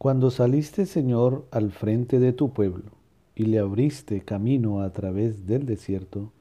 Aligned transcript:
Cuando 0.00 0.30
saliste, 0.30 0.86
Señor, 0.86 1.46
al 1.50 1.72
frente 1.72 2.20
de 2.20 2.32
tu 2.32 2.54
pueblo 2.54 2.92
y 3.34 3.44
le 3.44 3.58
abriste 3.58 4.22
camino 4.22 4.80
a 4.80 4.94
través 4.94 5.46
del 5.46 5.66
desierto, 5.66 6.32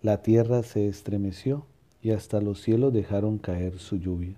la 0.00 0.20
tierra 0.20 0.64
se 0.64 0.88
estremeció 0.88 1.64
y 2.02 2.10
hasta 2.10 2.40
los 2.40 2.60
cielos 2.60 2.92
dejaron 2.92 3.38
caer 3.38 3.78
su 3.78 3.98
lluvia. 3.98 4.34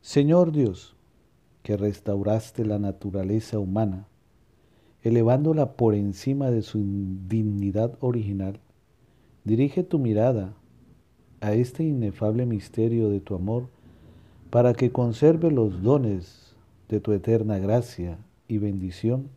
Señor 0.00 0.52
Dios, 0.52 0.94
que 1.64 1.76
restauraste 1.76 2.64
la 2.64 2.78
naturaleza 2.78 3.58
humana, 3.58 4.06
elevándola 5.02 5.72
por 5.72 5.96
encima 5.96 6.52
de 6.52 6.62
su 6.62 6.84
dignidad 7.26 7.98
original, 7.98 8.60
dirige 9.42 9.82
tu 9.82 9.98
mirada 9.98 10.54
a 11.40 11.52
este 11.52 11.82
inefable 11.82 12.46
misterio 12.46 13.08
de 13.08 13.18
tu 13.18 13.34
amor 13.34 13.66
para 14.50 14.72
que 14.72 14.92
conserve 14.92 15.50
los 15.50 15.82
dones 15.82 16.53
de 16.94 17.00
tu 17.00 17.12
eterna 17.12 17.58
gracia 17.58 18.18
y 18.46 18.58
bendición 18.58 19.28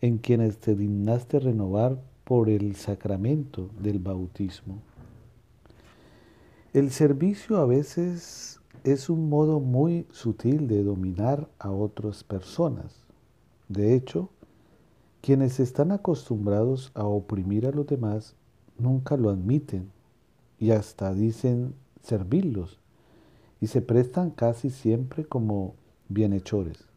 en 0.00 0.16
quienes 0.16 0.56
te 0.56 0.74
dignaste 0.74 1.40
renovar 1.40 2.00
por 2.24 2.48
el 2.48 2.74
sacramento 2.74 3.68
del 3.82 3.98
bautismo. 3.98 4.78
El 6.72 6.90
servicio 6.90 7.58
a 7.58 7.66
veces 7.66 8.60
es 8.84 9.10
un 9.10 9.28
modo 9.28 9.60
muy 9.60 10.06
sutil 10.10 10.68
de 10.68 10.82
dominar 10.82 11.50
a 11.58 11.70
otras 11.70 12.24
personas. 12.24 13.04
De 13.68 13.94
hecho, 13.94 14.30
quienes 15.20 15.60
están 15.60 15.92
acostumbrados 15.92 16.92
a 16.94 17.04
oprimir 17.04 17.66
a 17.66 17.72
los 17.72 17.86
demás 17.86 18.34
nunca 18.78 19.18
lo 19.18 19.28
admiten 19.28 19.90
y 20.58 20.70
hasta 20.70 21.12
dicen 21.12 21.74
servirlos 22.02 22.80
y 23.60 23.66
se 23.66 23.82
prestan 23.82 24.30
casi 24.30 24.70
siempre 24.70 25.26
como 25.26 25.74
bienhechores. 26.08 26.91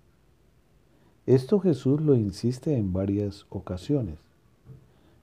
Esto 1.28 1.60
Jesús 1.60 2.02
lo 2.02 2.14
insiste 2.14 2.78
en 2.78 2.94
varias 2.94 3.48
ocasiones. 3.50 4.20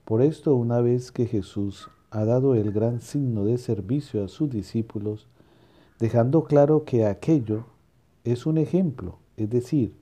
Por 0.04 0.20
esto, 0.20 0.56
una 0.56 0.80
vez 0.80 1.12
que 1.12 1.26
Jesús 1.26 1.90
ha 2.10 2.24
dado 2.24 2.56
el 2.56 2.72
gran 2.72 3.00
signo 3.00 3.44
de 3.44 3.56
servicio 3.56 4.24
a 4.24 4.28
sus 4.28 4.50
discípulos, 4.50 5.28
dejando 6.00 6.42
claro 6.42 6.82
que 6.84 7.06
aquello 7.06 7.66
es 8.24 8.46
un 8.46 8.58
ejemplo, 8.58 9.18
es 9.36 9.48
decir, 9.48 9.94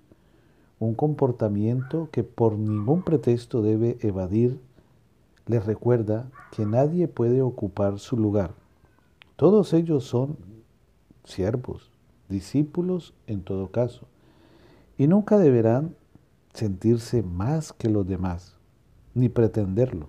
un 0.78 0.94
comportamiento 0.94 2.08
que 2.10 2.24
por 2.24 2.56
ningún 2.56 3.02
pretexto 3.02 3.60
debe 3.60 3.98
evadir, 4.00 4.58
les 5.44 5.66
recuerda 5.66 6.30
que 6.50 6.64
nadie 6.64 7.08
puede 7.08 7.42
ocupar 7.42 7.98
su 7.98 8.16
lugar. 8.16 8.54
Todos 9.36 9.74
ellos 9.74 10.04
son 10.04 10.38
siervos, 11.24 11.90
discípulos 12.30 13.12
en 13.26 13.42
todo 13.42 13.68
caso 13.68 14.06
y 15.00 15.06
nunca 15.06 15.38
deberán 15.38 15.96
sentirse 16.52 17.22
más 17.22 17.72
que 17.72 17.88
los 17.88 18.06
demás, 18.06 18.58
ni 19.14 19.30
pretenderlo. 19.30 20.08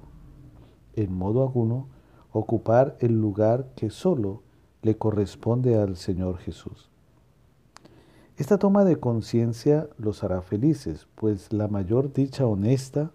En 0.97 1.13
modo 1.13 1.43
alguno, 1.43 1.87
ocupar 2.33 2.97
el 2.99 3.21
lugar 3.21 3.69
que 3.77 3.89
solo 3.89 4.43
le 4.81 4.97
corresponde 4.97 5.77
al 5.77 5.95
Señor 5.95 6.39
Jesús. 6.39 6.89
Esta 8.35 8.57
toma 8.57 8.83
de 8.83 8.97
conciencia 8.97 9.87
los 9.97 10.25
hará 10.25 10.41
felices, 10.41 11.07
pues 11.15 11.53
la 11.53 11.69
mayor 11.69 12.11
dicha 12.11 12.45
honesta 12.45 13.13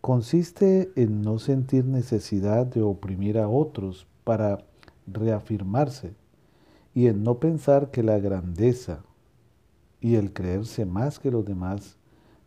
consiste 0.00 0.92
en 0.96 1.20
no 1.20 1.38
sentir 1.38 1.84
necesidad 1.84 2.64
de 2.64 2.80
oprimir 2.80 3.38
a 3.38 3.50
otros 3.50 4.06
para 4.24 4.64
reafirmarse 5.06 6.14
y 6.94 7.08
en 7.08 7.22
no 7.22 7.38
pensar 7.38 7.90
que 7.90 8.02
la 8.02 8.18
grandeza, 8.18 9.04
y 10.02 10.16
el 10.16 10.32
creerse 10.32 10.84
más 10.84 11.20
que 11.20 11.30
los 11.30 11.44
demás 11.44 11.96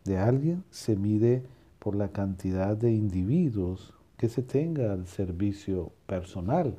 de 0.03 0.17
alguien 0.17 0.63
se 0.69 0.97
mide 0.97 1.41
por 1.79 1.95
la 1.95 2.09
cantidad 2.09 2.75
de 2.75 2.91
individuos 2.91 3.93
que 4.17 4.27
se 4.27 4.43
tenga 4.43 4.91
al 4.91 5.07
servicio 5.07 5.93
personal 6.05 6.75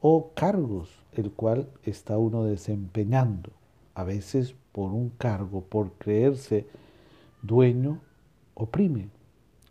o 0.00 0.32
cargos 0.34 0.90
el 1.12 1.30
cual 1.30 1.68
está 1.84 2.18
uno 2.18 2.44
desempeñando, 2.44 3.50
a 3.94 4.02
veces 4.02 4.54
por 4.72 4.90
un 4.92 5.10
cargo, 5.10 5.62
por 5.62 5.92
creerse 5.92 6.66
dueño, 7.42 8.00
oprime 8.54 9.08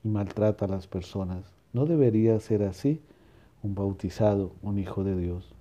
y 0.04 0.08
maltrata 0.08 0.66
a 0.66 0.70
las 0.70 0.88
personas. 0.88 1.54
No 1.74 1.86
debería 1.86 2.40
ser 2.40 2.64
así 2.64 3.02
un 3.62 3.76
bautizado, 3.76 4.54
un 4.62 4.80
hijo 4.80 5.04
de 5.04 5.18
Dios. 5.18 5.54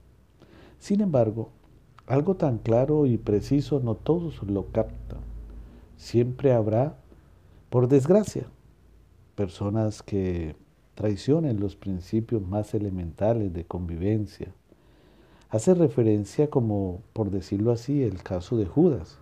Sin 0.79 1.01
embargo, 1.01 1.51
algo 2.09 2.37
tan 2.37 2.59
claro 2.59 3.07
y 3.07 3.19
preciso 3.19 3.81
no 3.81 3.95
todos 3.95 4.43
lo 4.43 4.67
captan. 4.73 5.21
Siempre 5.97 6.53
habrá, 6.53 6.97
por 7.69 7.87
desgracia, 7.89 8.47
personas 9.35 10.03
que 10.03 10.57
traicionen 10.95 11.61
los 11.61 11.77
principios 11.77 12.43
más 12.43 12.75
elementales 12.75 13.53
de 13.53 13.65
convivencia. 13.65 14.53
Hace 15.51 15.75
referencia 15.75 16.51
como, 16.51 17.03
por 17.13 17.31
decirlo 17.31 17.73
así, 17.73 18.03
el 18.03 18.23
caso 18.23 18.57
de 18.57 18.67
Judas, 18.67 19.19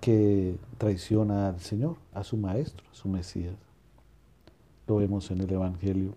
que 0.00 0.56
traiciona 0.78 1.48
al 1.48 1.60
Señor, 1.60 1.96
a 2.14 2.24
su 2.24 2.36
Maestro, 2.36 2.84
a 2.90 2.94
su 2.94 3.08
Mesías. 3.08 3.56
Lo 4.86 4.96
vemos 4.96 5.30
en 5.30 5.40
el 5.40 5.52
Evangelio. 5.52 6.14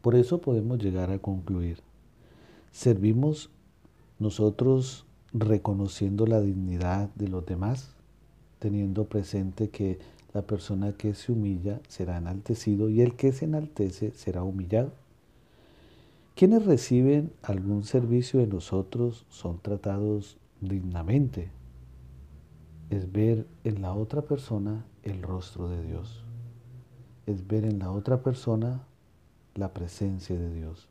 Por 0.00 0.14
eso 0.14 0.40
podemos 0.40 0.78
llegar 0.78 1.10
a 1.10 1.18
concluir, 1.18 1.78
servimos 2.72 3.50
nosotros 4.20 5.06
reconociendo 5.32 6.26
la 6.26 6.40
dignidad 6.40 7.08
de 7.14 7.28
los 7.28 7.44
demás, 7.46 7.94
teniendo 8.58 9.06
presente 9.06 9.70
que 9.70 9.98
la 10.32 10.42
persona 10.42 10.92
que 10.92 11.14
se 11.14 11.32
humilla 11.32 11.80
será 11.88 12.18
enaltecido 12.18 12.88
y 12.88 13.00
el 13.00 13.16
que 13.16 13.32
se 13.32 13.46
enaltece 13.46 14.12
será 14.12 14.44
humillado. 14.44 14.92
Quienes 16.36 16.64
reciben 16.64 17.32
algún 17.42 17.82
servicio 17.82 18.40
de 18.40 18.46
nosotros 18.46 19.26
son 19.28 19.58
tratados 19.58 20.36
dignamente. 20.60 21.50
Es 22.90 23.10
ver 23.10 23.46
en 23.64 23.82
la 23.82 23.94
otra 23.94 24.22
persona 24.22 24.84
el 25.02 25.22
rostro 25.22 25.68
de 25.68 25.82
Dios. 25.82 26.24
Es 27.26 27.46
ver 27.46 27.64
en 27.64 27.78
la 27.78 27.90
otra 27.90 28.22
persona 28.22 28.84
la 29.54 29.72
presencia 29.72 30.38
de 30.38 30.52
Dios. 30.52 30.88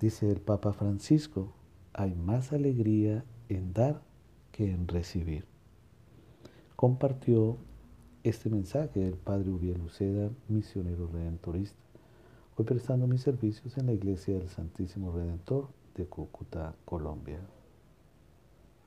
Dice 0.00 0.30
el 0.30 0.40
Papa 0.40 0.72
Francisco, 0.72 1.52
hay 1.92 2.14
más 2.14 2.52
alegría 2.52 3.24
en 3.48 3.72
dar 3.72 4.02
que 4.52 4.70
en 4.70 4.88
recibir. 4.88 5.44
Compartió 6.76 7.56
este 8.22 8.50
mensaje 8.50 9.00
del 9.00 9.16
Padre 9.16 9.50
Uriel 9.50 9.78
Luceda, 9.78 10.30
misionero 10.48 11.08
redentorista, 11.08 11.78
hoy 12.56 12.64
prestando 12.64 13.06
mis 13.06 13.22
servicios 13.22 13.76
en 13.78 13.86
la 13.86 13.92
Iglesia 13.92 14.38
del 14.38 14.48
Santísimo 14.48 15.12
Redentor 15.12 15.68
de 15.94 16.06
Cúcuta, 16.06 16.74
Colombia. 16.84 17.40